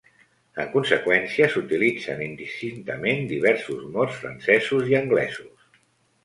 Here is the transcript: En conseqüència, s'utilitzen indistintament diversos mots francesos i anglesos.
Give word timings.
En 0.61 0.69
conseqüència, 0.75 1.49
s'utilitzen 1.55 2.23
indistintament 2.27 3.21
diversos 3.33 3.85
mots 3.99 4.17
francesos 4.23 4.91
i 4.95 4.99
anglesos. 5.03 5.71